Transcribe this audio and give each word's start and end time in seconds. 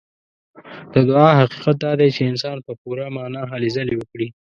د 0.93 0.95
دعا 1.09 1.29
حقيقت 1.39 1.75
دا 1.85 1.91
دی 1.99 2.09
چې 2.15 2.21
انسان 2.31 2.57
په 2.67 2.71
پوره 2.81 3.05
معنا 3.17 3.41
هلې 3.51 3.69
ځلې 3.75 3.95
وکړي. 3.97 4.27